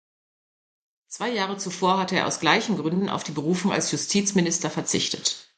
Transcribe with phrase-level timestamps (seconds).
[1.09, 5.47] Zwei Jahre zuvor hatte er aus gleichen Gründen auf die Berufung als Justizminister verzichtet.